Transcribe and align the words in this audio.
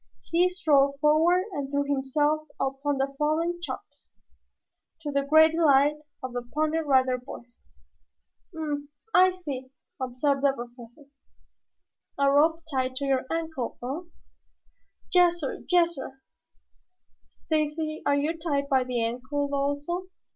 He 0.23 0.49
strode 0.49 0.95
forward 0.99 1.43
and 1.51 1.69
threw 1.69 1.83
himself 1.83 2.47
upon 2.59 2.97
the 2.97 3.13
fallen 3.19 3.61
Chops, 3.61 4.09
to 5.01 5.11
the 5.11 5.21
great 5.21 5.51
delight 5.51 5.97
of 6.23 6.33
the 6.33 6.41
Pony 6.41 6.79
Rider 6.79 7.19
Boys. 7.19 7.59
"Hm 8.51 8.63
m 8.63 8.71
m! 8.71 8.89
I 9.13 9.29
see," 9.33 9.69
observed 10.01 10.41
the 10.41 10.53
Professor. 10.53 11.07
"A 12.17 12.31
rope 12.31 12.63
tied 12.73 12.95
to 12.95 13.05
your 13.05 13.27
ankle, 13.31 13.77
eh?" 13.83 14.09
"Yassir, 15.13 15.67
yassir." 15.71 16.19
"Stacy, 17.29 18.01
are 18.03 18.15
you 18.15 18.35
tied 18.39 18.67
by 18.69 18.83
the 18.83 18.99
ankle 19.03 19.51
also?" 19.53 20.07